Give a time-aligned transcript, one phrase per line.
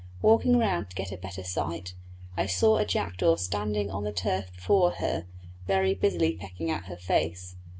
[0.23, 1.93] Walking round to get a better sight,
[2.35, 5.27] I saw a jackdaw standing on the turf before her,
[5.67, 7.55] very busily pecking at her face.